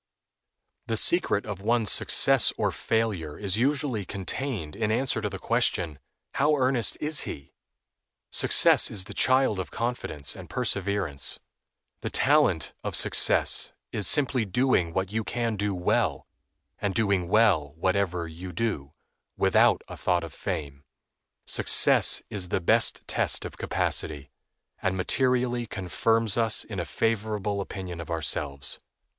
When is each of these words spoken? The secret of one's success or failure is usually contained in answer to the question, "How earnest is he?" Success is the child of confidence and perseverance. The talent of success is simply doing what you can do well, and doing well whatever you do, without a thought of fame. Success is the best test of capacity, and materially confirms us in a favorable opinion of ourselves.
The 0.87 0.97
secret 0.97 1.45
of 1.45 1.61
one's 1.61 1.91
success 1.91 2.51
or 2.57 2.71
failure 2.71 3.37
is 3.37 3.57
usually 3.57 4.03
contained 4.03 4.75
in 4.75 4.91
answer 4.91 5.21
to 5.21 5.29
the 5.29 5.37
question, 5.37 5.99
"How 6.31 6.55
earnest 6.55 6.97
is 6.99 7.19
he?" 7.29 7.53
Success 8.31 8.89
is 8.89 9.03
the 9.03 9.13
child 9.13 9.59
of 9.59 9.69
confidence 9.69 10.35
and 10.35 10.49
perseverance. 10.49 11.39
The 11.99 12.09
talent 12.09 12.73
of 12.83 12.95
success 12.95 13.73
is 13.91 14.07
simply 14.07 14.43
doing 14.43 14.91
what 14.91 15.11
you 15.11 15.23
can 15.23 15.55
do 15.55 15.75
well, 15.75 16.25
and 16.79 16.95
doing 16.95 17.27
well 17.27 17.73
whatever 17.77 18.27
you 18.27 18.51
do, 18.51 18.93
without 19.37 19.83
a 19.87 19.95
thought 19.95 20.23
of 20.23 20.33
fame. 20.33 20.83
Success 21.45 22.23
is 22.31 22.47
the 22.49 22.59
best 22.59 23.07
test 23.07 23.45
of 23.45 23.55
capacity, 23.57 24.31
and 24.81 24.97
materially 24.97 25.67
confirms 25.67 26.39
us 26.39 26.63
in 26.63 26.79
a 26.79 26.85
favorable 26.85 27.61
opinion 27.61 28.01
of 28.01 28.09
ourselves. 28.09 28.79